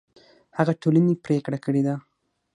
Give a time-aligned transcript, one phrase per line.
[0.57, 1.95] هغه ټولنې پرېکړه کړې ده